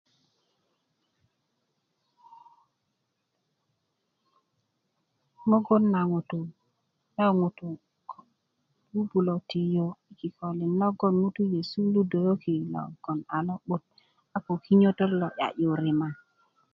mugun 5.49 5.83
na 5.93 6.01
ŋutu' 6.11 6.51
na 7.17 7.25
ŋutu' 7.39 7.81
bubulö 8.91 9.35
tiyu 9.49 9.85
i 10.09 10.11
kikolin 10.19 10.73
logon 10.81 11.13
ŋutu 11.21 11.41
nyesu 11.51 11.79
ludwöki 11.93 12.55
logon 12.73 13.19
a 13.35 13.37
lo'but 13.47 13.83
a 14.35 14.37
ko 14.45 14.53
kinyotott 14.63 15.11
lo 15.19 15.27
'ya'yu 15.33 15.69
rima 15.81 16.09